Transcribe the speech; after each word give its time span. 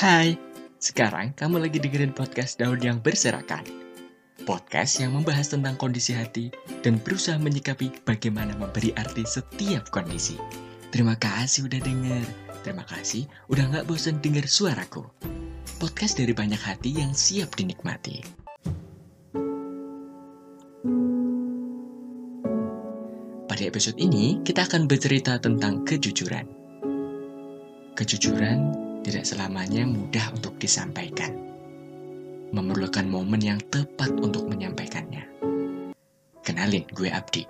Hai, 0.00 0.32
sekarang 0.80 1.36
kamu 1.36 1.60
lagi 1.60 1.76
dengerin 1.76 2.16
podcast 2.16 2.56
Daun 2.56 2.80
yang 2.80 3.04
Berserakan. 3.04 3.68
Podcast 4.48 4.96
yang 4.96 5.12
membahas 5.12 5.52
tentang 5.52 5.76
kondisi 5.76 6.16
hati 6.16 6.48
dan 6.80 6.96
berusaha 7.04 7.36
menyikapi 7.36 7.92
bagaimana 8.08 8.56
memberi 8.56 8.96
arti 8.96 9.28
setiap 9.28 9.92
kondisi. 9.92 10.40
Terima 10.88 11.20
kasih 11.20 11.68
udah 11.68 11.84
denger. 11.84 12.24
Terima 12.64 12.80
kasih 12.88 13.28
udah 13.52 13.76
gak 13.76 13.84
bosan 13.84 14.24
denger 14.24 14.48
suaraku. 14.48 15.04
Podcast 15.76 16.16
dari 16.16 16.32
banyak 16.32 16.64
hati 16.64 16.96
yang 16.96 17.12
siap 17.12 17.52
dinikmati. 17.60 18.24
Pada 23.52 23.62
episode 23.68 24.00
ini, 24.00 24.40
kita 24.48 24.64
akan 24.64 24.88
bercerita 24.88 25.36
tentang 25.36 25.84
kejujuran. 25.84 26.48
Kejujuran 28.00 28.88
tidak 29.00 29.24
selamanya 29.24 29.88
mudah 29.88 30.32
untuk 30.36 30.60
disampaikan. 30.60 31.32
Memerlukan 32.50 33.06
momen 33.06 33.40
yang 33.40 33.60
tepat 33.70 34.12
untuk 34.18 34.50
menyampaikannya. 34.50 35.24
Kenalin, 36.44 36.84
gue 36.92 37.08
Abdi. 37.08 37.46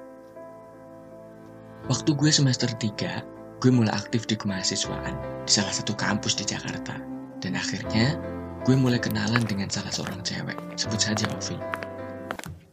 Waktu 1.88 2.10
gue 2.12 2.30
semester 2.30 2.68
3, 2.68 3.58
gue 3.58 3.70
mulai 3.72 3.96
aktif 3.96 4.28
di 4.28 4.36
kemahasiswaan 4.36 5.46
di 5.48 5.50
salah 5.50 5.72
satu 5.72 5.96
kampus 5.96 6.36
di 6.38 6.44
Jakarta. 6.44 7.00
Dan 7.40 7.56
akhirnya, 7.56 8.20
gue 8.62 8.76
mulai 8.76 9.00
kenalan 9.00 9.42
dengan 9.48 9.72
salah 9.72 9.90
seorang 9.90 10.20
cewek, 10.20 10.56
sebut 10.76 11.00
saja 11.00 11.24
Ovi. 11.32 11.56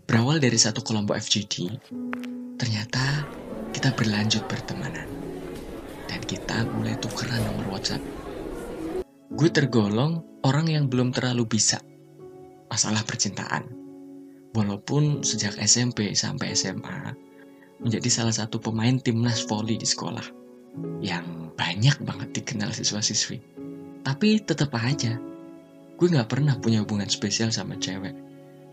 Berawal 0.04 0.44
dari 0.44 0.60
satu 0.60 0.84
kelompok 0.84 1.16
FGD, 1.16 1.80
ternyata 2.60 3.24
kita 3.72 3.96
berlanjut 3.96 4.44
bertemanan. 4.52 5.08
Dan 6.08 6.20
kita 6.28 6.68
mulai 6.76 6.96
tukeran 7.00 7.44
nomor 7.48 7.80
WhatsApp 7.80 8.27
gue 9.38 9.54
tergolong 9.54 10.42
orang 10.42 10.66
yang 10.66 10.86
belum 10.90 11.14
terlalu 11.14 11.46
bisa 11.46 11.78
masalah 12.74 13.06
percintaan. 13.06 13.70
Walaupun 14.58 15.22
sejak 15.22 15.62
SMP 15.62 16.18
sampai 16.18 16.58
SMA 16.58 17.14
menjadi 17.78 18.10
salah 18.10 18.34
satu 18.34 18.58
pemain 18.58 18.98
timnas 18.98 19.46
voli 19.46 19.78
di 19.78 19.86
sekolah 19.86 20.26
yang 21.06 21.54
banyak 21.54 22.02
banget 22.02 22.42
dikenal 22.42 22.74
siswa-siswi. 22.74 23.38
Tapi 24.02 24.42
tetap 24.42 24.74
aja, 24.74 25.22
gue 25.94 26.08
gak 26.10 26.34
pernah 26.34 26.58
punya 26.58 26.82
hubungan 26.82 27.06
spesial 27.06 27.54
sama 27.54 27.78
cewek. 27.78 28.18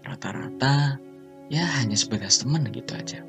Rata-rata 0.00 0.96
ya 1.52 1.64
hanya 1.80 1.96
sebatas 2.00 2.41
temen 2.41 2.64
gitu 2.72 2.96
aja. 2.96 3.20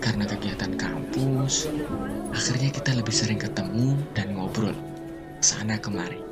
Karena 0.00 0.24
kegiatan 0.24 0.76
kampus, 0.76 1.68
akhirnya 2.32 2.72
kita 2.72 2.96
lebih 2.96 3.12
sering 3.12 3.40
ketemu 3.40 3.96
dan 4.12 4.19
sana 5.50 5.74
kemari. 5.82 6.22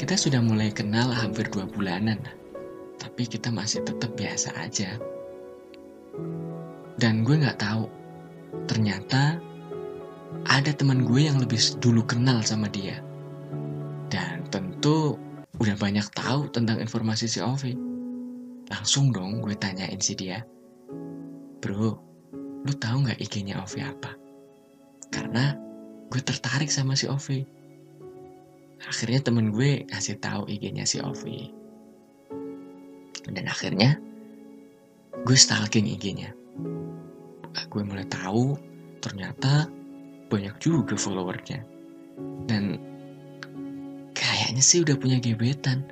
Kita 0.00 0.16
sudah 0.16 0.40
mulai 0.40 0.72
kenal 0.72 1.12
hampir 1.12 1.52
dua 1.52 1.68
bulanan, 1.68 2.16
tapi 2.96 3.28
kita 3.28 3.52
masih 3.52 3.84
tetap 3.84 4.16
biasa 4.16 4.56
aja. 4.56 4.96
Dan 6.96 7.20
gue 7.20 7.36
nggak 7.36 7.60
tahu, 7.60 7.84
ternyata 8.64 9.36
ada 10.48 10.72
teman 10.72 11.04
gue 11.04 11.28
yang 11.28 11.36
lebih 11.36 11.60
dulu 11.84 12.00
kenal 12.08 12.40
sama 12.40 12.72
dia. 12.72 13.04
Dan 14.08 14.48
tentu 14.48 15.20
udah 15.60 15.76
banyak 15.76 16.08
tahu 16.16 16.48
tentang 16.48 16.80
informasi 16.80 17.28
si 17.28 17.44
Ovi. 17.44 17.76
Langsung 18.72 19.12
dong 19.12 19.44
gue 19.44 19.52
tanyain 19.52 20.00
si 20.00 20.16
dia, 20.16 20.40
Bro, 21.60 22.00
lu 22.64 22.72
tahu 22.72 23.04
nggak 23.04 23.20
IG-nya 23.20 23.60
Ovi 23.60 23.84
apa? 23.84 24.16
Karena 25.12 25.52
gue 26.08 26.20
tertarik 26.24 26.72
sama 26.72 26.96
si 26.96 27.04
Ovi 27.04 27.57
akhirnya 28.86 29.20
temen 29.24 29.50
gue 29.50 29.88
kasih 29.88 30.20
tahu 30.22 30.46
IG-nya 30.46 30.86
si 30.86 31.02
Ovi. 31.02 31.50
Dan 33.28 33.44
akhirnya 33.48 33.98
gue 35.26 35.36
stalking 35.36 35.88
IG-nya 35.98 36.38
gue 37.68 37.82
mulai 37.84 38.06
tahu 38.08 38.56
ternyata 39.04 39.68
banyak 40.28 40.56
juga 40.62 40.96
followernya. 40.96 41.60
Dan 42.48 42.80
kayaknya 44.16 44.62
sih 44.64 44.82
udah 44.82 44.96
punya 44.96 45.20
gebetan. 45.20 45.84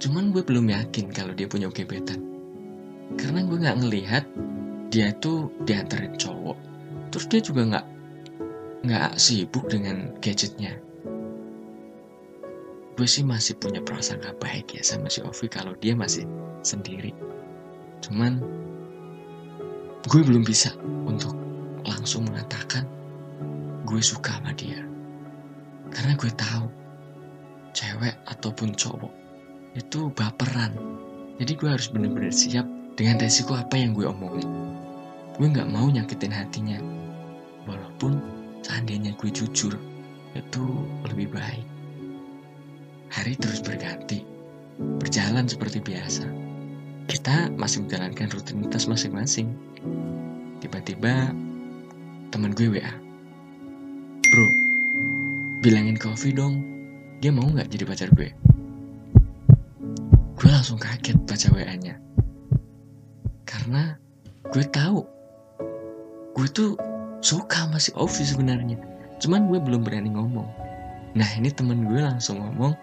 Cuman 0.00 0.32
gue 0.32 0.42
belum 0.44 0.72
yakin 0.72 1.12
kalau 1.12 1.32
dia 1.36 1.48
punya 1.48 1.68
gebetan. 1.72 2.20
Karena 3.16 3.44
gue 3.44 3.58
nggak 3.60 3.78
ngelihat 3.80 4.24
dia 4.92 5.12
tuh 5.20 5.52
diantarin 5.64 6.16
cowok. 6.16 6.58
Terus 7.12 7.26
dia 7.30 7.40
juga 7.40 7.62
nggak 7.64 7.86
nggak 8.86 9.12
sibuk 9.18 9.66
dengan 9.66 10.14
gadgetnya 10.20 10.78
gue 12.96 13.04
sih 13.04 13.20
masih 13.20 13.60
punya 13.60 13.84
prasangka 13.84 14.32
baik 14.40 14.72
ya 14.72 14.80
sama 14.80 15.12
si 15.12 15.20
Ovi 15.20 15.52
kalau 15.52 15.76
dia 15.76 15.92
masih 15.92 16.24
sendiri. 16.64 17.12
Cuman 18.00 18.40
gue 20.08 20.20
belum 20.24 20.40
bisa 20.40 20.72
untuk 21.04 21.36
langsung 21.84 22.24
mengatakan 22.24 22.88
gue 23.84 24.00
suka 24.00 24.40
sama 24.40 24.56
dia. 24.56 24.80
Karena 25.92 26.16
gue 26.16 26.32
tahu 26.32 26.66
cewek 27.76 28.16
ataupun 28.32 28.72
cowok 28.72 29.12
itu 29.76 30.08
baperan. 30.16 30.72
Jadi 31.36 31.52
gue 31.52 31.68
harus 31.68 31.92
bener-bener 31.92 32.32
siap 32.32 32.64
dengan 32.96 33.20
resiko 33.20 33.60
apa 33.60 33.76
yang 33.76 33.92
gue 33.92 34.08
omongin. 34.08 34.48
Gue 35.36 35.52
nggak 35.52 35.68
mau 35.68 35.84
nyakitin 35.84 36.32
hatinya. 36.32 36.80
Walaupun 37.68 38.24
seandainya 38.64 39.12
gue 39.20 39.28
jujur 39.28 39.76
itu 40.32 40.64
lebih 41.04 41.36
baik 41.36 41.75
Hari 43.16 43.32
terus 43.40 43.64
berganti, 43.64 44.20
berjalan 44.76 45.48
seperti 45.48 45.80
biasa. 45.80 46.28
Kita 47.08 47.48
masih 47.56 47.88
menjalankan 47.88 48.28
rutinitas 48.28 48.84
masing-masing. 48.84 49.56
Tiba-tiba 50.60 51.32
teman 52.28 52.52
gue 52.52 52.76
WA. 52.76 52.92
Bro, 54.20 54.48
bilangin 55.64 55.96
ke 55.96 56.12
Ovi 56.12 56.28
dong, 56.36 56.60
dia 57.24 57.32
mau 57.32 57.48
nggak 57.48 57.72
jadi 57.72 57.88
pacar 57.88 58.12
gue? 58.12 58.28
Gue 60.36 60.50
langsung 60.52 60.76
kaget 60.76 61.16
baca 61.24 61.48
WA-nya. 61.56 61.96
Karena 63.48 63.96
gue 64.52 64.64
tahu, 64.68 65.00
gue 66.36 66.48
tuh 66.52 66.76
suka 67.24 67.64
sama 67.64 67.80
si 67.80 68.28
sebenarnya. 68.28 68.76
Cuman 69.24 69.48
gue 69.48 69.56
belum 69.56 69.88
berani 69.88 70.12
ngomong. 70.12 70.52
Nah 71.16 71.28
ini 71.40 71.48
temen 71.48 71.88
gue 71.88 72.04
langsung 72.04 72.44
ngomong, 72.44 72.76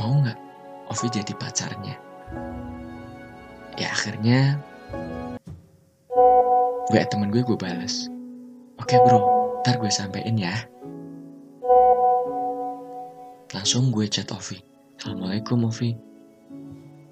mau 0.00 0.16
nggak 0.16 0.38
Ovi 0.88 1.06
jadi 1.12 1.32
pacarnya? 1.36 1.94
Ya 3.76 3.92
akhirnya 3.92 4.56
gue 6.88 7.00
temen 7.06 7.28
gue 7.28 7.44
gue 7.44 7.58
balas. 7.60 8.08
Oke 8.80 8.96
bro, 9.04 9.20
ntar 9.60 9.76
gue 9.76 9.92
sampein 9.92 10.40
ya. 10.40 10.56
Langsung 13.52 13.92
gue 13.92 14.08
chat 14.08 14.32
Ovi. 14.32 14.56
Assalamualaikum 14.96 15.68
Ovi. 15.68 15.92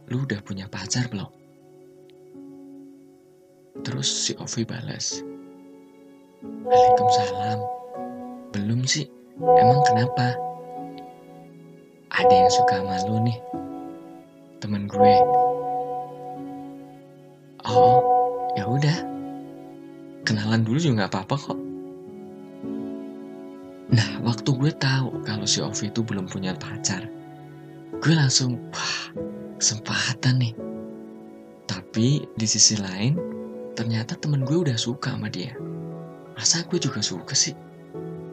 Lu 0.08 0.24
udah 0.24 0.40
punya 0.40 0.64
pacar 0.72 1.12
belum? 1.12 1.28
Terus 3.84 4.08
si 4.08 4.32
Ovi 4.40 4.64
balas. 4.64 5.20
Waalaikumsalam. 6.64 7.60
Belum 8.56 8.80
sih. 8.88 9.06
Emang 9.38 9.84
kenapa? 9.84 10.47
Ada 12.18 12.34
yang 12.34 12.50
suka 12.50 12.82
sama 12.82 12.98
lu 13.06 13.22
nih. 13.22 13.38
Temen 14.58 14.90
gue. 14.90 15.14
Oh 17.62 18.02
ya 18.58 18.66
udah. 18.66 18.98
Kenalan 20.26 20.66
dulu 20.66 20.82
juga 20.82 21.06
nggak 21.06 21.12
apa-apa 21.14 21.36
kok. 21.38 21.60
Nah 23.94 24.08
waktu 24.26 24.50
gue 24.50 24.72
tahu 24.74 25.22
kalau 25.22 25.46
si 25.46 25.62
Ovi 25.62 25.88
itu 25.88 26.02
belum 26.02 26.26
punya 26.26 26.52
pacar 26.58 27.06
gue 27.98 28.14
langsung 28.14 28.58
wah 28.74 28.98
kesempatan 29.62 30.42
nih. 30.42 30.54
Tapi 31.70 32.26
di 32.34 32.46
sisi 32.46 32.78
lain 32.78 33.14
ternyata 33.78 34.18
temen 34.18 34.42
gue 34.42 34.58
udah 34.58 34.74
suka 34.74 35.14
sama 35.14 35.30
dia. 35.30 35.54
Masa 36.34 36.66
gue 36.66 36.82
juga 36.82 36.98
suka 36.98 37.34
sih? 37.34 37.54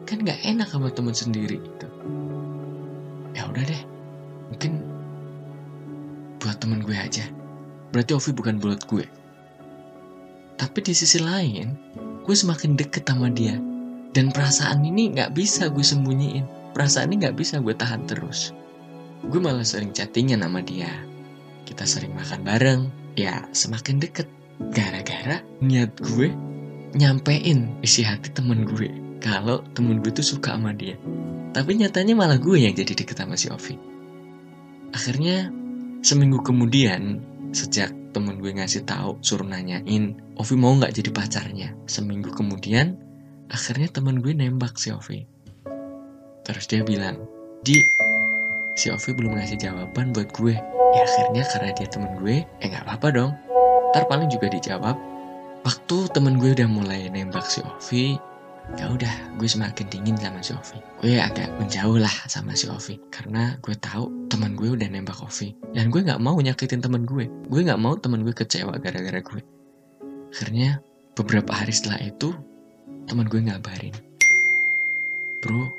Kan 0.06 0.22
nggak 0.26 0.42
enak 0.42 0.70
sama 0.70 0.90
temen 0.90 1.14
sendiri 1.14 1.58
gitu 1.58 1.86
udah 3.50 3.64
deh. 3.64 3.82
Mungkin 4.52 4.72
buat 6.38 6.56
temen 6.62 6.82
gue 6.84 6.94
aja. 6.94 7.26
Berarti 7.90 8.12
Ovi 8.14 8.30
bukan 8.34 8.62
buat 8.62 8.86
gue. 8.86 9.06
Tapi 10.56 10.78
di 10.80 10.94
sisi 10.96 11.20
lain 11.20 11.74
gue 12.22 12.36
semakin 12.36 12.78
deket 12.78 13.06
sama 13.06 13.30
dia. 13.30 13.58
Dan 14.14 14.32
perasaan 14.32 14.80
ini 14.86 15.12
nggak 15.12 15.36
bisa 15.36 15.68
gue 15.68 15.84
sembunyiin. 15.84 16.72
Perasaan 16.72 17.12
ini 17.12 17.26
nggak 17.26 17.36
bisa 17.36 17.60
gue 17.60 17.74
tahan 17.76 18.08
terus. 18.08 18.52
Gue 19.26 19.40
malah 19.42 19.66
sering 19.66 19.92
chattingan 19.92 20.44
sama 20.44 20.64
dia. 20.64 20.88
Kita 21.68 21.84
sering 21.84 22.14
makan 22.16 22.40
bareng. 22.46 22.82
Ya 23.18 23.44
semakin 23.52 24.00
deket. 24.00 24.28
Gara-gara 24.72 25.44
niat 25.60 25.92
gue 26.00 26.32
nyampein 26.96 27.76
isi 27.84 28.00
hati 28.00 28.32
temen 28.32 28.64
gue. 28.64 28.88
Kalau 29.20 29.60
temen 29.76 30.00
gue 30.00 30.12
tuh 30.14 30.24
suka 30.24 30.54
sama 30.56 30.72
dia 30.72 30.96
Tapi 31.56 31.72
nyatanya 31.80 32.12
malah 32.12 32.36
gue 32.36 32.60
yang 32.60 32.76
jadi 32.76 32.92
deket 32.92 33.16
sama 33.16 33.32
si 33.32 33.48
Ovi. 33.48 33.80
Akhirnya 34.92 35.48
seminggu 36.04 36.44
kemudian 36.44 37.24
sejak 37.56 37.96
temen 38.12 38.44
gue 38.44 38.52
ngasih 38.52 38.84
tahu 38.84 39.16
suruh 39.24 39.48
nanyain 39.48 40.20
Ovi 40.36 40.54
mau 40.60 40.76
nggak 40.76 40.92
jadi 41.00 41.10
pacarnya. 41.16 41.72
Seminggu 41.88 42.28
kemudian 42.36 43.00
akhirnya 43.48 43.88
temen 43.88 44.20
gue 44.20 44.36
nembak 44.36 44.76
si 44.76 44.92
Ovi. 44.92 45.24
Terus 46.44 46.68
dia 46.68 46.84
bilang, 46.84 47.24
Di, 47.64 47.80
si 48.76 48.92
Ovi 48.92 49.16
belum 49.16 49.40
ngasih 49.40 49.56
jawaban 49.56 50.12
buat 50.12 50.28
gue. 50.36 50.60
Ya 50.92 51.02
akhirnya 51.08 51.42
karena 51.48 51.72
dia 51.72 51.88
temen 51.88 52.20
gue, 52.20 52.44
eh 52.44 52.66
nggak 52.68 52.84
apa-apa 52.84 53.08
dong. 53.16 53.32
Ntar 53.96 54.04
paling 54.12 54.28
juga 54.28 54.52
dijawab. 54.52 55.00
Waktu 55.64 55.96
temen 56.12 56.36
gue 56.36 56.52
udah 56.52 56.68
mulai 56.68 57.08
nembak 57.08 57.48
si 57.48 57.64
Ovi, 57.64 58.20
ya 58.74 58.90
udah 58.90 59.38
gue 59.38 59.46
semakin 59.46 59.86
dingin 59.86 60.18
sama 60.18 60.42
si 60.42 60.50
Ovi. 60.50 60.78
Gue 60.98 61.22
agak 61.22 61.54
menjauh 61.62 62.02
lah 62.02 62.12
sama 62.26 62.58
si 62.58 62.66
Ovi. 62.66 62.98
Karena 63.14 63.54
gue 63.62 63.78
tahu 63.78 64.10
teman 64.26 64.58
gue 64.58 64.74
udah 64.74 64.90
nembak 64.90 65.22
Ovi. 65.22 65.54
Dan 65.70 65.94
gue 65.94 66.02
nggak 66.02 66.18
mau 66.18 66.34
nyakitin 66.34 66.82
teman 66.82 67.06
gue. 67.06 67.30
Gue 67.46 67.60
nggak 67.62 67.78
mau 67.78 67.94
teman 67.94 68.26
gue 68.26 68.34
kecewa 68.34 68.74
gara-gara 68.82 69.22
gue. 69.22 69.40
Akhirnya 70.34 70.82
beberapa 71.14 71.54
hari 71.54 71.70
setelah 71.70 72.02
itu 72.02 72.34
teman 73.06 73.30
gue 73.30 73.38
ngabarin 73.38 73.94
bro 75.46 75.70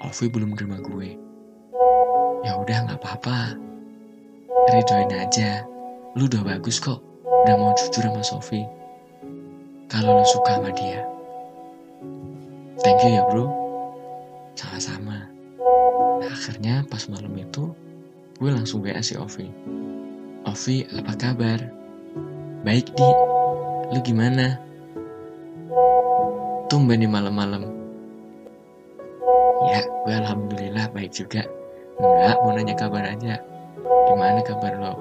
Ovi 0.00 0.26
belum 0.28 0.56
terima 0.56 0.80
gue. 0.80 1.16
Ya 2.44 2.56
udah 2.56 2.88
nggak 2.88 3.00
apa-apa. 3.04 3.56
Ridoin 4.72 5.12
aja. 5.12 5.64
Lu 6.16 6.24
udah 6.24 6.40
bagus 6.40 6.80
kok. 6.80 7.04
Udah 7.44 7.56
mau 7.56 7.76
jujur 7.76 8.08
sama 8.08 8.24
Sofi. 8.24 8.64
Kalau 9.92 10.20
lu 10.20 10.24
suka 10.24 10.56
sama 10.56 10.72
dia 10.72 11.04
thank 12.80 13.00
you 13.04 13.16
ya 13.16 13.22
bro. 13.28 13.48
Sama-sama. 14.56 15.28
Nah, 16.20 16.28
akhirnya 16.28 16.84
pas 16.88 17.04
malam 17.08 17.32
itu 17.36 17.72
gue 18.40 18.50
langsung 18.52 18.80
WA 18.84 19.00
si 19.00 19.16
Ovi. 19.16 19.48
Ovi 20.44 20.84
apa 20.96 21.12
kabar? 21.16 21.60
Baik 22.64 22.92
di. 22.96 23.08
Lu 23.92 24.00
gimana? 24.04 24.56
Tumben 26.68 27.02
nih 27.02 27.10
malam-malam. 27.10 27.68
Ya 29.68 29.80
gue 29.84 30.14
alhamdulillah 30.14 30.88
baik 30.92 31.12
juga. 31.12 31.44
Enggak 32.00 32.36
mau 32.40 32.52
nanya 32.56 32.74
kabar 32.76 33.04
aja. 33.04 33.40
Gimana 34.08 34.40
kabar 34.44 34.72
lo? 34.80 34.94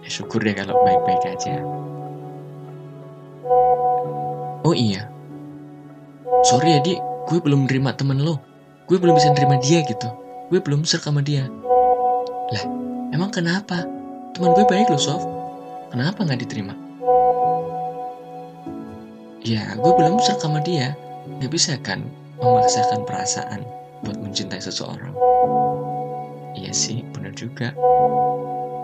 Ya 0.00 0.08
syukur 0.08 0.40
deh 0.40 0.56
kalau 0.56 0.76
baik-baik 0.84 1.24
aja. 1.36 1.60
Oh 4.64 4.76
iya 4.76 5.08
sorry 6.46 6.78
ya 6.78 6.80
di. 6.82 6.94
Gue 7.28 7.44
belum 7.44 7.68
nerima 7.68 7.92
temen 7.92 8.24
lo. 8.24 8.40
Gue 8.88 8.96
belum 8.96 9.12
bisa 9.12 9.28
nerima 9.36 9.60
dia 9.60 9.84
gitu. 9.84 10.08
Gue 10.48 10.64
belum 10.64 10.88
ser 10.88 10.96
sama 11.04 11.20
dia. 11.20 11.44
Lah 12.48 12.64
emang 13.12 13.28
kenapa? 13.28 13.84
Teman 14.32 14.56
gue 14.56 14.64
baik 14.64 14.88
loh 14.88 15.00
Sof. 15.00 15.20
Kenapa 15.92 16.24
nggak 16.24 16.40
diterima? 16.40 16.72
Ya 19.44 19.76
gue 19.76 19.92
belum 19.92 20.16
ser 20.24 20.40
sama 20.40 20.64
dia. 20.64 20.96
Gak 21.44 21.52
bisa 21.52 21.76
kan 21.84 22.00
memaksakan 22.40 23.04
perasaan 23.04 23.60
buat 24.00 24.16
mencintai 24.16 24.64
seseorang? 24.64 25.12
Iya 26.56 26.72
sih 26.72 27.04
bener 27.12 27.36
juga. 27.36 27.76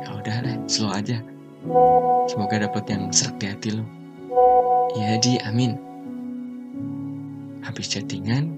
Ya 0.04 0.08
udah 0.12 0.36
deh 0.44 0.56
slow 0.68 0.92
aja. 0.92 1.16
Semoga 2.28 2.60
dapat 2.60 2.84
yang 2.92 3.08
serak 3.08 3.40
di 3.40 3.46
hati 3.48 3.68
lo. 3.72 3.84
Ya 5.00 5.16
di. 5.16 5.40
Amin 5.48 5.93
habis 7.64 7.88
chattingan 7.90 8.54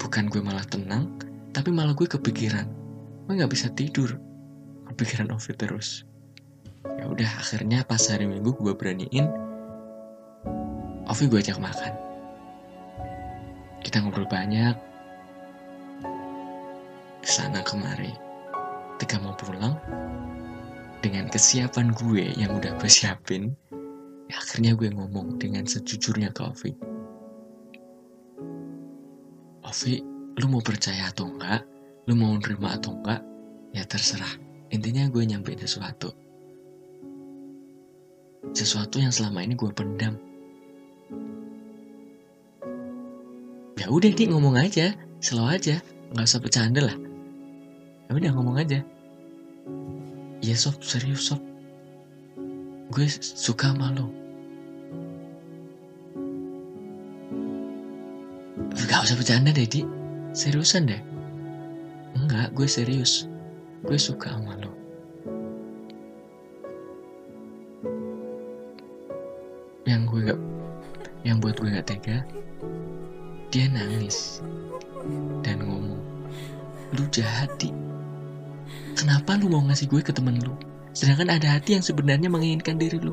bukan 0.00 0.26
gue 0.32 0.40
malah 0.40 0.64
tenang 0.64 1.12
tapi 1.54 1.70
malah 1.70 1.94
gue 1.94 2.08
kepikiran. 2.08 2.66
Gue 3.28 3.38
nggak 3.38 3.52
bisa 3.52 3.70
tidur. 3.70 4.18
Kepikiran 4.90 5.30
Ovi 5.30 5.52
terus. 5.54 6.02
Ya 6.98 7.06
udah 7.06 7.30
akhirnya 7.40 7.86
pas 7.86 8.02
hari 8.10 8.26
minggu 8.26 8.54
gue 8.58 8.74
beraniin 8.74 9.30
Ovi 11.06 11.24
gue 11.30 11.38
ajak 11.38 11.62
makan. 11.62 11.94
Kita 13.84 14.02
ngobrol 14.02 14.26
banyak. 14.26 14.74
Ke 17.22 17.28
sana 17.28 17.62
kemari. 17.62 18.12
Ketika 18.98 19.20
mau 19.22 19.36
pulang 19.36 19.76
dengan 21.04 21.28
kesiapan 21.28 21.92
gue 21.92 22.32
yang 22.40 22.56
udah 22.56 22.80
gue 22.80 22.88
siapin 22.88 23.52
ya 24.32 24.40
akhirnya 24.40 24.72
gue 24.72 24.88
ngomong 24.88 25.36
dengan 25.36 25.68
sejujurnya 25.68 26.32
ke 26.32 26.40
Ovi 26.40 26.72
Ovi, 29.64 29.96
lu 30.36 30.46
mau 30.52 30.60
percaya 30.60 31.08
atau 31.08 31.24
enggak, 31.24 31.64
lu 32.04 32.12
mau 32.12 32.36
nerima 32.36 32.76
atau 32.76 32.92
enggak, 32.92 33.24
ya 33.72 33.80
terserah. 33.88 34.28
Intinya 34.68 35.08
gue 35.08 35.24
nyampein 35.24 35.56
sesuatu. 35.56 36.12
Sesuatu 38.52 39.00
yang 39.00 39.08
selama 39.08 39.40
ini 39.40 39.56
gue 39.56 39.70
pendam. 39.72 40.20
Ya 43.80 43.88
udah 43.88 44.12
di 44.12 44.24
ngomong 44.28 44.60
aja, 44.60 44.92
slow 45.24 45.48
aja, 45.48 45.80
nggak 46.12 46.28
usah 46.28 46.40
bercanda 46.44 46.84
lah. 46.84 46.96
Ya 48.08 48.12
udah 48.12 48.30
ngomong 48.36 48.56
aja. 48.60 48.84
Iya 50.44 50.56
sob, 50.60 50.76
serius 50.84 51.32
sob. 51.32 51.40
Gue 52.92 53.08
suka 53.08 53.72
sama 53.72 53.96
lo. 53.96 54.23
Gak 59.04 59.12
usah 59.12 59.20
bercanda 59.20 59.52
deh, 59.52 59.68
Di. 59.68 59.84
Seriusan 60.32 60.88
deh. 60.88 60.96
Enggak, 62.16 62.56
gue 62.56 62.64
serius. 62.64 63.28
Gue 63.84 64.00
suka 64.00 64.32
sama 64.32 64.56
lo. 64.56 64.72
Yang 69.84 70.00
gue 70.08 70.20
gak... 70.24 70.40
Yang 71.20 71.36
buat 71.36 71.54
gue 71.60 71.68
gak 71.76 71.84
tega, 71.84 72.24
dia 73.52 73.68
nangis. 73.68 74.40
Dan 75.44 75.68
ngomong, 75.68 76.00
lu 76.96 77.04
jahat, 77.12 77.52
Di. 77.60 77.68
Kenapa 78.96 79.36
lu 79.36 79.52
mau 79.52 79.60
ngasih 79.68 79.84
gue 79.84 80.00
ke 80.00 80.16
temen 80.16 80.40
lu? 80.40 80.56
Sedangkan 80.96 81.28
ada 81.28 81.60
hati 81.60 81.76
yang 81.76 81.84
sebenarnya 81.84 82.32
menginginkan 82.32 82.80
diri 82.80 82.96
lu. 82.96 83.12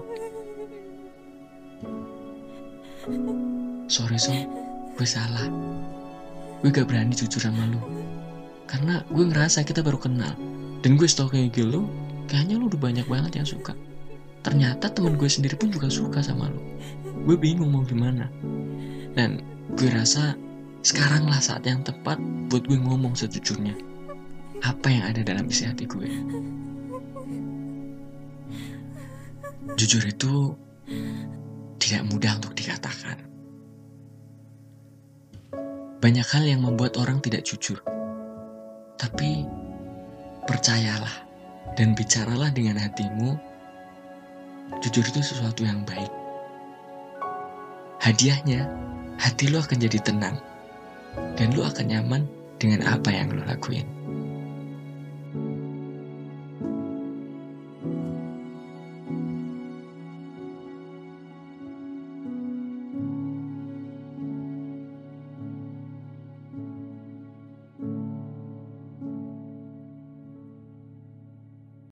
Sorry, 3.91 4.15
so 4.15 4.31
gue 4.95 5.07
salah. 5.07 5.47
Gue 6.61 6.69
gak 6.69 6.87
berani 6.87 7.15
jujur 7.17 7.41
sama 7.41 7.65
lu. 7.69 7.81
Karena 8.69 9.01
gue 9.09 9.25
ngerasa 9.25 9.65
kita 9.65 9.81
baru 9.81 9.97
kenal. 9.97 10.35
Dan 10.81 10.97
gue 10.97 11.05
stok 11.05 11.33
kayak 11.37 11.53
gitu 11.53 11.85
kayaknya 12.29 12.57
lu 12.57 12.71
udah 12.71 12.79
banyak 12.79 13.05
banget 13.07 13.41
yang 13.41 13.47
suka. 13.47 13.75
Ternyata 14.41 14.89
temen 14.89 15.17
gue 15.19 15.29
sendiri 15.29 15.57
pun 15.57 15.69
juga 15.69 15.91
suka 15.91 16.23
sama 16.23 16.49
lu. 16.49 16.61
Gue 17.25 17.37
bingung 17.37 17.69
mau 17.73 17.85
gimana. 17.85 18.29
Dan 19.13 19.43
gue 19.77 19.89
rasa 19.91 20.33
sekarang 20.81 21.29
lah 21.29 21.37
saat 21.37 21.61
yang 21.67 21.85
tepat 21.85 22.17
buat 22.49 22.65
gue 22.65 22.77
ngomong 22.77 23.13
sejujurnya. 23.13 23.77
Apa 24.61 24.93
yang 24.93 25.03
ada 25.09 25.21
dalam 25.25 25.45
isi 25.49 25.65
hati 25.65 25.85
gue? 25.89 26.09
Jujur 29.77 30.03
itu 30.05 30.53
tidak 31.81 32.03
mudah 32.09 32.37
untuk 32.37 32.53
dikatakan 32.53 33.30
banyak 36.01 36.25
hal 36.33 36.43
yang 36.43 36.65
membuat 36.65 36.97
orang 36.97 37.21
tidak 37.21 37.45
jujur. 37.45 37.77
Tapi 38.97 39.45
percayalah 40.49 41.29
dan 41.77 41.93
bicaralah 41.93 42.49
dengan 42.49 42.81
hatimu. 42.81 43.37
Jujur 44.81 45.05
itu 45.05 45.21
sesuatu 45.21 45.61
yang 45.61 45.85
baik. 45.85 46.09
Hadiahnya, 48.01 48.65
hati 49.21 49.53
lu 49.53 49.61
akan 49.61 49.77
jadi 49.77 50.01
tenang 50.01 50.41
dan 51.37 51.53
lu 51.53 51.61
akan 51.61 51.85
nyaman 51.85 52.25
dengan 52.57 52.81
apa 52.89 53.13
yang 53.13 53.29
lu 53.29 53.45
lakuin. 53.45 53.85